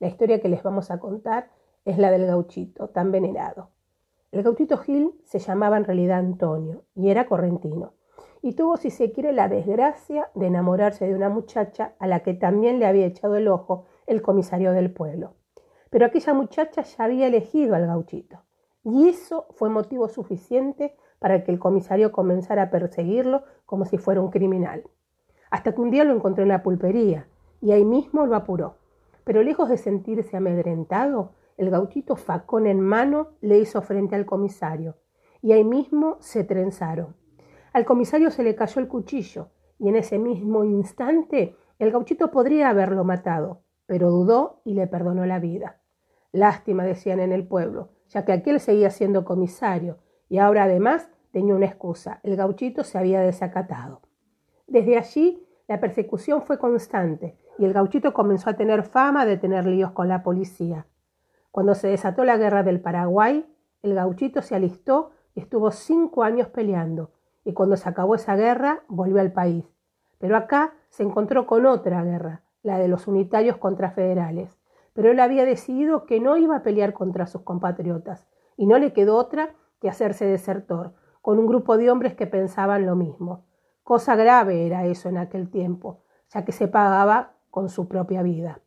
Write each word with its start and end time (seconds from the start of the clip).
La 0.00 0.08
historia 0.08 0.40
que 0.40 0.48
les 0.48 0.62
vamos 0.62 0.90
a 0.90 0.98
contar 0.98 1.50
es 1.84 1.98
la 1.98 2.10
del 2.10 2.26
gauchito, 2.26 2.88
tan 2.88 3.12
venerado. 3.12 3.70
El 4.32 4.42
gauchito 4.42 4.78
Gil 4.78 5.12
se 5.24 5.38
llamaba 5.38 5.76
en 5.76 5.84
realidad 5.84 6.18
Antonio 6.18 6.82
y 6.94 7.10
era 7.10 7.26
correntino. 7.26 7.92
Y 8.42 8.54
tuvo, 8.54 8.76
si 8.76 8.90
se 8.90 9.12
quiere, 9.12 9.32
la 9.32 9.48
desgracia 9.48 10.30
de 10.34 10.46
enamorarse 10.46 11.06
de 11.06 11.14
una 11.14 11.28
muchacha 11.28 11.94
a 11.98 12.06
la 12.06 12.20
que 12.20 12.34
también 12.34 12.78
le 12.78 12.86
había 12.86 13.06
echado 13.06 13.36
el 13.36 13.48
ojo 13.48 13.84
el 14.06 14.22
comisario 14.22 14.72
del 14.72 14.92
pueblo. 14.92 15.34
Pero 15.88 16.06
aquella 16.06 16.34
muchacha 16.34 16.82
ya 16.82 17.04
había 17.04 17.28
elegido 17.28 17.74
al 17.74 17.86
gauchito. 17.86 18.40
Y 18.82 19.08
eso 19.08 19.46
fue 19.52 19.70
motivo 19.70 20.08
suficiente 20.08 20.96
para 21.18 21.42
que 21.42 21.52
el 21.52 21.58
comisario 21.58 22.12
comenzara 22.12 22.64
a 22.64 22.70
perseguirlo 22.70 23.44
como 23.64 23.86
si 23.86 23.96
fuera 23.96 24.20
un 24.20 24.30
criminal. 24.30 24.82
Hasta 25.50 25.72
que 25.72 25.80
un 25.80 25.90
día 25.90 26.04
lo 26.04 26.14
encontró 26.14 26.42
en 26.42 26.50
la 26.50 26.62
pulpería 26.62 27.28
y 27.62 27.72
ahí 27.72 27.84
mismo 27.84 28.26
lo 28.26 28.36
apuró. 28.36 28.76
Pero 29.24 29.42
lejos 29.42 29.68
de 29.68 29.78
sentirse 29.78 30.36
amedrentado, 30.36 31.32
el 31.56 31.70
gauchito 31.70 32.16
facón 32.16 32.66
en 32.66 32.80
mano 32.80 33.30
le 33.40 33.58
hizo 33.58 33.80
frente 33.82 34.14
al 34.14 34.26
comisario, 34.26 34.96
y 35.40 35.52
ahí 35.52 35.64
mismo 35.64 36.16
se 36.20 36.44
trenzaron. 36.44 37.16
Al 37.72 37.84
comisario 37.84 38.30
se 38.30 38.42
le 38.42 38.54
cayó 38.54 38.80
el 38.80 38.88
cuchillo, 38.88 39.48
y 39.78 39.88
en 39.88 39.96
ese 39.96 40.18
mismo 40.18 40.64
instante 40.64 41.56
el 41.78 41.90
gauchito 41.90 42.30
podría 42.30 42.68
haberlo 42.68 43.04
matado, 43.04 43.62
pero 43.86 44.10
dudó 44.10 44.60
y 44.64 44.74
le 44.74 44.86
perdonó 44.86 45.26
la 45.26 45.38
vida. 45.38 45.80
Lástima, 46.32 46.84
decían 46.84 47.20
en 47.20 47.32
el 47.32 47.46
pueblo, 47.46 47.90
ya 48.08 48.24
que 48.24 48.32
aquel 48.32 48.60
seguía 48.60 48.90
siendo 48.90 49.24
comisario, 49.24 49.98
y 50.28 50.38
ahora 50.38 50.64
además 50.64 51.08
tenía 51.32 51.54
una 51.54 51.66
excusa, 51.66 52.20
el 52.22 52.36
gauchito 52.36 52.84
se 52.84 52.98
había 52.98 53.20
desacatado. 53.20 54.02
Desde 54.66 54.96
allí 54.96 55.46
la 55.68 55.80
persecución 55.80 56.42
fue 56.42 56.58
constante, 56.58 57.36
y 57.58 57.64
el 57.64 57.72
gauchito 57.72 58.12
comenzó 58.12 58.50
a 58.50 58.54
tener 58.54 58.82
fama 58.82 59.26
de 59.26 59.36
tener 59.36 59.66
líos 59.66 59.92
con 59.92 60.08
la 60.08 60.22
policía. 60.22 60.86
Cuando 61.50 61.74
se 61.74 61.88
desató 61.88 62.24
la 62.24 62.36
guerra 62.36 62.62
del 62.62 62.80
Paraguay, 62.80 63.46
el 63.82 63.94
gauchito 63.94 64.42
se 64.42 64.54
alistó 64.54 65.10
y 65.34 65.40
estuvo 65.40 65.70
cinco 65.70 66.22
años 66.24 66.48
peleando, 66.48 67.10
y 67.44 67.52
cuando 67.52 67.76
se 67.76 67.88
acabó 67.88 68.14
esa 68.14 68.36
guerra 68.36 68.82
volvió 68.88 69.20
al 69.20 69.32
país. 69.32 69.64
Pero 70.18 70.36
acá 70.36 70.74
se 70.88 71.02
encontró 71.02 71.46
con 71.46 71.66
otra 71.66 72.02
guerra, 72.02 72.42
la 72.62 72.78
de 72.78 72.88
los 72.88 73.06
unitarios 73.06 73.56
contra 73.58 73.90
federales. 73.90 74.58
Pero 74.94 75.10
él 75.10 75.20
había 75.20 75.44
decidido 75.44 76.06
que 76.06 76.20
no 76.20 76.36
iba 76.36 76.56
a 76.56 76.62
pelear 76.62 76.92
contra 76.92 77.26
sus 77.26 77.42
compatriotas, 77.42 78.26
y 78.56 78.66
no 78.66 78.78
le 78.78 78.92
quedó 78.92 79.16
otra 79.16 79.54
que 79.80 79.88
hacerse 79.88 80.24
desertor, 80.24 80.94
con 81.20 81.38
un 81.38 81.46
grupo 81.46 81.76
de 81.76 81.90
hombres 81.90 82.14
que 82.14 82.26
pensaban 82.26 82.86
lo 82.86 82.96
mismo. 82.96 83.44
Cosa 83.82 84.16
grave 84.16 84.66
era 84.66 84.86
eso 84.86 85.08
en 85.08 85.18
aquel 85.18 85.50
tiempo, 85.50 86.00
ya 86.30 86.44
que 86.44 86.52
se 86.52 86.68
pagaba 86.68 87.33
con 87.54 87.68
su 87.68 87.86
propia 87.86 88.20
vida. 88.24 88.58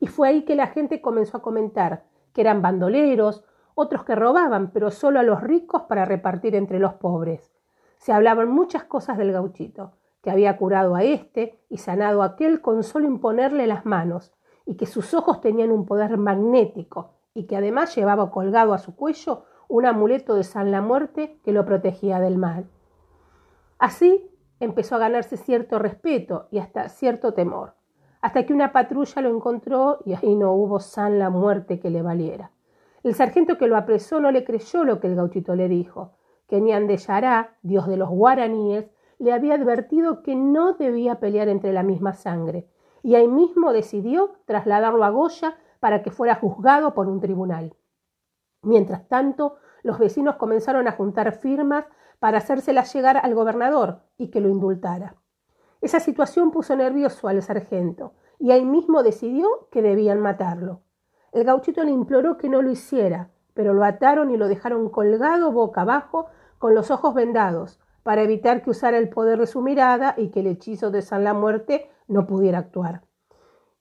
Y 0.00 0.08
fue 0.08 0.26
ahí 0.26 0.42
que 0.42 0.56
la 0.56 0.66
gente 0.66 1.00
comenzó 1.00 1.36
a 1.36 1.42
comentar 1.42 2.06
que 2.32 2.40
eran 2.40 2.60
bandoleros, 2.60 3.44
otros 3.76 4.02
que 4.02 4.16
robaban, 4.16 4.72
pero 4.72 4.90
solo 4.90 5.20
a 5.20 5.22
los 5.22 5.40
ricos 5.40 5.82
para 5.82 6.06
repartir 6.06 6.56
entre 6.56 6.80
los 6.80 6.94
pobres. 6.94 7.52
Se 7.98 8.12
hablaban 8.12 8.50
muchas 8.50 8.82
cosas 8.82 9.16
del 9.16 9.30
gauchito, 9.30 9.92
que 10.22 10.32
había 10.32 10.56
curado 10.56 10.96
a 10.96 11.04
éste 11.04 11.60
y 11.68 11.78
sanado 11.78 12.20
a 12.20 12.34
aquel 12.34 12.60
con 12.60 12.82
solo 12.82 13.06
imponerle 13.06 13.68
las 13.68 13.86
manos, 13.86 14.32
y 14.66 14.74
que 14.74 14.86
sus 14.86 15.14
ojos 15.14 15.40
tenían 15.40 15.70
un 15.70 15.86
poder 15.86 16.16
magnético, 16.16 17.12
y 17.34 17.46
que 17.46 17.56
además 17.56 17.94
llevaba 17.94 18.32
colgado 18.32 18.74
a 18.74 18.78
su 18.78 18.96
cuello 18.96 19.44
un 19.68 19.86
amuleto 19.86 20.34
de 20.34 20.42
San 20.42 20.72
la 20.72 20.80
Muerte 20.80 21.38
que 21.44 21.52
lo 21.52 21.64
protegía 21.64 22.18
del 22.18 22.38
mal. 22.38 22.68
Así 23.78 24.28
empezó 24.58 24.96
a 24.96 24.98
ganarse 24.98 25.36
cierto 25.36 25.78
respeto 25.78 26.48
y 26.50 26.58
hasta 26.58 26.88
cierto 26.88 27.34
temor 27.34 27.74
hasta 28.22 28.46
que 28.46 28.54
una 28.54 28.72
patrulla 28.72 29.20
lo 29.20 29.34
encontró 29.34 29.98
y 30.06 30.14
ahí 30.14 30.36
no 30.36 30.52
hubo 30.52 30.80
san 30.80 31.18
la 31.18 31.28
muerte 31.28 31.80
que 31.80 31.90
le 31.90 32.02
valiera. 32.02 32.52
El 33.02 33.14
sargento 33.14 33.58
que 33.58 33.66
lo 33.66 33.76
apresó 33.76 34.20
no 34.20 34.30
le 34.30 34.44
creyó 34.44 34.84
lo 34.84 35.00
que 35.00 35.08
el 35.08 35.16
gauchito 35.16 35.56
le 35.56 35.68
dijo, 35.68 36.12
que 36.46 36.60
Nian 36.60 36.86
de 36.86 36.96
Yará, 36.96 37.56
dios 37.62 37.88
de 37.88 37.96
los 37.96 38.08
guaraníes, 38.08 38.86
le 39.18 39.32
había 39.32 39.54
advertido 39.54 40.22
que 40.22 40.36
no 40.36 40.74
debía 40.74 41.18
pelear 41.18 41.48
entre 41.48 41.72
la 41.72 41.82
misma 41.82 42.14
sangre, 42.14 42.68
y 43.02 43.16
ahí 43.16 43.26
mismo 43.26 43.72
decidió 43.72 44.34
trasladarlo 44.44 45.04
a 45.04 45.10
Goya 45.10 45.58
para 45.80 46.02
que 46.02 46.12
fuera 46.12 46.36
juzgado 46.36 46.94
por 46.94 47.08
un 47.08 47.20
tribunal. 47.20 47.74
Mientras 48.62 49.08
tanto, 49.08 49.56
los 49.82 49.98
vecinos 49.98 50.36
comenzaron 50.36 50.86
a 50.86 50.92
juntar 50.92 51.32
firmas 51.32 51.86
para 52.20 52.38
hacérselas 52.38 52.94
llegar 52.94 53.16
al 53.16 53.34
gobernador 53.34 54.02
y 54.16 54.28
que 54.28 54.40
lo 54.40 54.48
indultara. 54.48 55.16
Esa 55.82 55.98
situación 55.98 56.52
puso 56.52 56.76
nervioso 56.76 57.26
al 57.26 57.42
sargento, 57.42 58.14
y 58.38 58.52
ahí 58.52 58.64
mismo 58.64 59.02
decidió 59.02 59.68
que 59.72 59.82
debían 59.82 60.20
matarlo. 60.20 60.80
El 61.32 61.42
gauchito 61.42 61.82
le 61.82 61.90
imploró 61.90 62.38
que 62.38 62.48
no 62.48 62.62
lo 62.62 62.70
hiciera, 62.70 63.30
pero 63.52 63.74
lo 63.74 63.84
ataron 63.84 64.30
y 64.30 64.36
lo 64.36 64.46
dejaron 64.46 64.88
colgado 64.90 65.50
boca 65.50 65.80
abajo 65.80 66.26
con 66.58 66.76
los 66.76 66.92
ojos 66.92 67.14
vendados, 67.14 67.80
para 68.04 68.22
evitar 68.22 68.62
que 68.62 68.70
usara 68.70 68.96
el 68.96 69.08
poder 69.08 69.40
de 69.40 69.48
su 69.48 69.60
mirada 69.60 70.14
y 70.16 70.28
que 70.28 70.40
el 70.40 70.46
hechizo 70.46 70.92
de 70.92 71.02
San 71.02 71.24
la 71.24 71.34
Muerte 71.34 71.90
no 72.06 72.28
pudiera 72.28 72.58
actuar. 72.58 73.02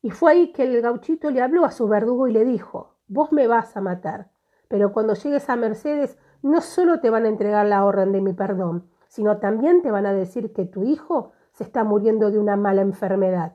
Y 0.02 0.10
fue 0.10 0.32
ahí 0.32 0.52
que 0.54 0.64
el 0.64 0.82
gauchito 0.82 1.30
le 1.30 1.42
habló 1.42 1.66
a 1.66 1.72
su 1.72 1.88
verdugo 1.88 2.28
y 2.28 2.34
le 2.34 2.44
dijo, 2.44 2.96
vos 3.08 3.32
me 3.32 3.46
vas 3.46 3.78
a 3.78 3.82
matar, 3.82 4.32
pero 4.68 4.92
cuando 4.92 5.14
llegues 5.14 5.48
a 5.52 5.56
Mercedes 5.56 6.18
no 6.42 6.62
solo 6.62 7.00
te 7.00 7.12
van 7.12 7.26
a 7.26 7.30
entregar 7.30 7.68
la 7.68 7.86
orden 7.86 8.12
de 8.12 8.22
mi 8.22 8.34
perdón, 8.34 8.90
sino 9.08 9.38
también 9.38 9.84
te 9.84 9.92
van 9.92 10.08
a 10.08 10.14
decir 10.14 10.52
que 10.52 10.66
tu 10.66 10.84
hijo 10.84 11.34
se 11.62 11.66
está 11.68 11.84
muriendo 11.84 12.32
de 12.32 12.40
una 12.40 12.56
mala 12.56 12.82
enfermedad. 12.82 13.54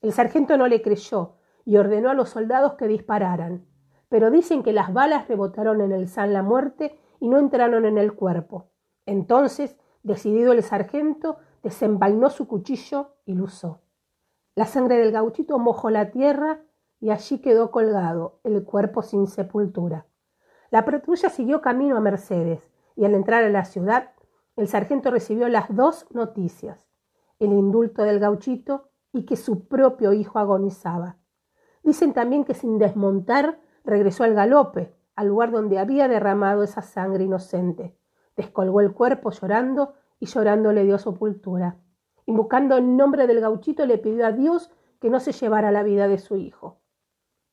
El 0.00 0.14
sargento 0.14 0.56
no 0.56 0.68
le 0.68 0.80
creyó 0.80 1.34
y 1.66 1.76
ordenó 1.76 2.08
a 2.08 2.14
los 2.14 2.30
soldados 2.30 2.76
que 2.76 2.88
dispararan, 2.88 3.66
pero 4.08 4.30
dicen 4.30 4.62
que 4.62 4.72
las 4.72 4.90
balas 4.90 5.28
rebotaron 5.28 5.82
en 5.82 5.92
el 5.92 6.08
San 6.08 6.32
la 6.32 6.42
muerte 6.42 6.98
y 7.20 7.28
no 7.28 7.38
entraron 7.38 7.84
en 7.84 7.98
el 7.98 8.14
cuerpo. 8.14 8.70
Entonces, 9.04 9.76
decidido 10.02 10.52
el 10.52 10.62
sargento, 10.62 11.36
desenvainó 11.62 12.30
su 12.30 12.48
cuchillo 12.48 13.16
y 13.26 13.34
lo 13.34 13.44
usó. 13.44 13.82
La 14.54 14.64
sangre 14.64 14.96
del 14.96 15.12
gauchito 15.12 15.58
mojó 15.58 15.90
la 15.90 16.10
tierra 16.10 16.62
y 17.00 17.10
allí 17.10 17.42
quedó 17.42 17.70
colgado, 17.70 18.40
el 18.44 18.64
cuerpo 18.64 19.02
sin 19.02 19.26
sepultura. 19.26 20.06
La 20.70 20.86
patrulla 20.86 21.28
siguió 21.28 21.60
camino 21.60 21.98
a 21.98 22.00
Mercedes 22.00 22.66
y 22.96 23.04
al 23.04 23.14
entrar 23.14 23.44
a 23.44 23.50
la 23.50 23.66
ciudad, 23.66 24.12
el 24.56 24.68
sargento 24.68 25.10
recibió 25.10 25.50
las 25.50 25.66
dos 25.76 26.06
noticias 26.12 26.85
el 27.38 27.52
indulto 27.52 28.02
del 28.02 28.18
gauchito 28.18 28.90
y 29.12 29.24
que 29.24 29.36
su 29.36 29.66
propio 29.66 30.12
hijo 30.12 30.38
agonizaba. 30.38 31.18
Dicen 31.82 32.12
también 32.12 32.44
que 32.44 32.54
sin 32.54 32.78
desmontar 32.78 33.60
regresó 33.84 34.24
al 34.24 34.34
galope, 34.34 34.94
al 35.14 35.28
lugar 35.28 35.50
donde 35.50 35.78
había 35.78 36.08
derramado 36.08 36.62
esa 36.62 36.82
sangre 36.82 37.24
inocente. 37.24 37.96
Descolgó 38.36 38.80
el 38.80 38.92
cuerpo 38.92 39.30
llorando 39.30 39.94
y 40.18 40.26
llorando 40.26 40.72
le 40.72 40.84
dio 40.84 40.98
sepultura. 40.98 41.78
Invocando 42.26 42.76
el 42.76 42.96
nombre 42.96 43.26
del 43.26 43.40
gauchito 43.40 43.86
le 43.86 43.98
pidió 43.98 44.26
a 44.26 44.32
Dios 44.32 44.70
que 45.00 45.10
no 45.10 45.20
se 45.20 45.32
llevara 45.32 45.70
la 45.70 45.82
vida 45.82 46.08
de 46.08 46.18
su 46.18 46.36
hijo. 46.36 46.80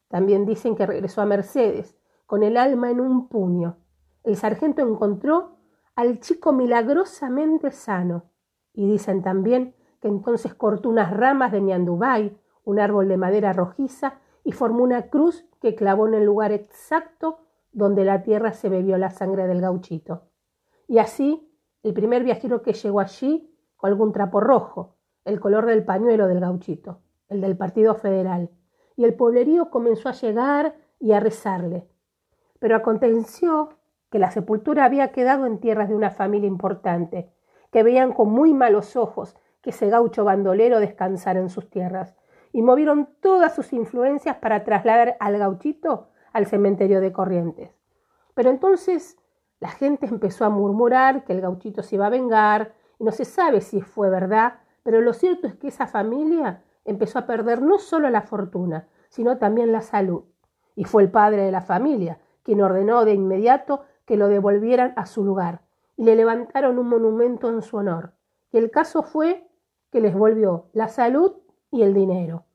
También 0.08 0.46
dicen 0.46 0.76
que 0.76 0.86
regresó 0.86 1.22
a 1.22 1.26
Mercedes, 1.26 1.98
con 2.26 2.44
el 2.44 2.58
alma 2.58 2.90
en 2.90 3.00
un 3.00 3.28
puño. 3.28 3.78
El 4.24 4.36
sargento 4.36 4.82
encontró 4.82 5.58
al 5.96 6.20
chico 6.20 6.54
milagrosamente 6.54 7.72
sano 7.72 8.33
y 8.74 8.88
dicen 8.88 9.22
también 9.22 9.76
que 10.02 10.08
entonces 10.08 10.54
cortó 10.54 10.90
unas 10.90 11.12
ramas 11.12 11.52
de 11.52 11.62
ñandubay, 11.62 12.38
un 12.66 12.80
árbol 12.80 13.08
de 13.08 13.18
madera 13.18 13.54
rojiza, 13.54 14.20
y 14.44 14.52
formó 14.52 14.84
una 14.84 15.10
cruz 15.10 15.46
que 15.62 15.76
clavó 15.76 16.08
en 16.08 16.16
el 16.16 16.26
lugar 16.26 16.52
exacto 16.52 17.40
donde 17.72 18.04
la 18.04 18.24
tierra 18.24 18.54
se 18.54 18.70
bebió 18.70 18.98
la 18.98 19.10
sangre 19.10 19.48
del 19.48 19.62
gauchito. 19.62 20.24
Y 20.88 20.98
así, 20.98 21.50
el 21.82 21.94
primer 21.94 22.24
viajero 22.24 22.62
que 22.62 22.74
llegó 22.74 23.00
allí 23.00 23.50
colgó 23.78 24.04
un 24.04 24.12
trapo 24.12 24.40
rojo, 24.40 24.96
el 25.26 25.40
color 25.40 25.66
del 25.66 25.84
pañuelo 25.84 26.28
del 26.28 26.40
gauchito, 26.40 27.00
el 27.30 27.42
del 27.42 27.58
Partido 27.58 27.96
Federal, 27.96 28.50
y 28.96 29.06
el 29.06 29.16
pueblerío 29.16 29.70
comenzó 29.70 30.10
a 30.10 30.14
llegar 30.14 30.76
y 31.00 31.14
a 31.14 31.20
rezarle. 31.20 31.88
Pero 32.60 32.76
aconteció 32.76 33.70
que 34.10 34.20
la 34.20 34.32
sepultura 34.32 34.86
había 34.86 35.12
quedado 35.12 35.46
en 35.46 35.60
tierras 35.60 35.90
de 35.90 35.96
una 35.96 36.12
familia 36.12 36.48
importante, 36.48 37.34
que 37.74 37.84
veían 37.84 38.14
con 38.14 38.30
muy 38.30 38.54
malos 38.54 38.96
ojos 38.96 39.36
que 39.62 39.72
ese 39.72 39.90
gaucho 39.90 40.24
bandolero 40.24 40.80
descansara 40.80 41.40
en 41.40 41.50
sus 41.50 41.70
tierras, 41.70 42.16
y 42.52 42.62
movieron 42.62 43.10
todas 43.20 43.56
sus 43.56 43.74
influencias 43.74 44.38
para 44.38 44.64
trasladar 44.64 45.18
al 45.20 45.38
gauchito 45.40 46.10
al 46.34 46.46
cementerio 46.46 47.02
de 47.02 47.12
Corrientes. 47.12 47.72
Pero 48.36 48.52
entonces 48.52 49.18
la 49.60 49.70
gente 49.70 50.06
empezó 50.06 50.46
a 50.46 50.50
murmurar 50.50 51.24
que 51.24 51.34
el 51.34 51.42
gauchito 51.42 51.82
se 51.82 51.96
iba 51.96 52.06
a 52.06 52.12
vengar, 52.12 52.74
y 53.00 53.04
no 53.04 53.12
se 53.12 53.26
sabe 53.26 53.60
si 53.60 53.82
fue 53.82 54.10
verdad, 54.10 54.60
pero 54.84 55.02
lo 55.02 55.14
cierto 55.14 55.48
es 55.48 55.56
que 55.56 55.70
esa 55.70 55.88
familia 55.88 56.62
empezó 56.86 57.18
a 57.18 57.26
perder 57.26 57.62
no 57.62 57.80
solo 57.80 58.10
la 58.10 58.22
fortuna, 58.22 58.88
sino 59.10 59.38
también 59.38 59.72
la 59.72 59.82
salud. 59.82 60.26
Y 60.76 60.84
fue 60.84 61.02
el 61.02 61.10
padre 61.10 61.44
de 61.44 61.52
la 61.52 61.62
familia 61.62 62.20
quien 62.44 62.62
ordenó 62.62 63.06
de 63.06 63.14
inmediato 63.14 63.86
que 64.06 64.18
lo 64.18 64.28
devolvieran 64.28 64.94
a 64.96 65.06
su 65.06 65.24
lugar, 65.24 65.62
y 65.96 66.04
le 66.04 66.16
levantaron 66.16 66.80
un 66.80 66.88
monumento 66.88 67.50
en 67.50 67.62
su 67.62 67.78
honor. 67.78 68.14
Y 68.52 68.58
el 68.58 68.72
caso 68.72 69.04
fue 69.04 69.48
que 69.92 70.02
les 70.02 70.14
volvió 70.14 70.70
la 70.74 70.88
salud 70.88 71.34
y 71.72 71.84
el 71.84 71.94
dinero. 71.94 72.46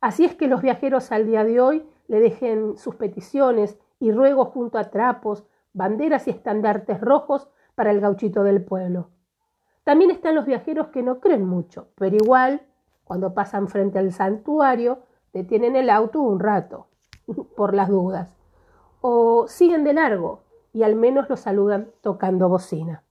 Así 0.00 0.24
es 0.24 0.34
que 0.34 0.48
los 0.48 0.62
viajeros 0.62 1.12
al 1.12 1.26
día 1.26 1.44
de 1.44 1.60
hoy 1.60 1.88
le 2.08 2.20
dejen 2.20 2.76
sus 2.76 2.96
peticiones 2.96 3.78
y 3.98 4.12
ruegos 4.12 4.48
junto 4.48 4.78
a 4.78 4.90
trapos, 4.90 5.44
banderas 5.72 6.26
y 6.28 6.30
estandartes 6.30 7.00
rojos 7.00 7.48
para 7.74 7.90
el 7.90 8.00
gauchito 8.00 8.42
del 8.42 8.64
pueblo. 8.64 9.08
También 9.84 10.10
están 10.10 10.34
los 10.34 10.46
viajeros 10.46 10.88
que 10.88 11.02
no 11.02 11.20
creen 11.20 11.46
mucho, 11.46 11.88
pero 11.96 12.16
igual, 12.16 12.62
cuando 13.04 13.34
pasan 13.34 13.68
frente 13.68 13.98
al 13.98 14.12
santuario, 14.12 15.00
detienen 15.32 15.76
el 15.76 15.90
auto 15.90 16.20
un 16.20 16.40
rato, 16.40 16.86
por 17.56 17.74
las 17.74 17.88
dudas, 17.88 18.34
o 19.00 19.46
siguen 19.48 19.84
de 19.84 19.92
largo 19.92 20.43
y 20.74 20.82
al 20.82 20.96
menos 20.96 21.30
lo 21.30 21.36
saludan 21.36 21.92
tocando 22.02 22.48
bocina. 22.50 23.03